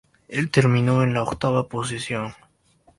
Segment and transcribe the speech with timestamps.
[0.27, 2.33] El terminó en la octava posición.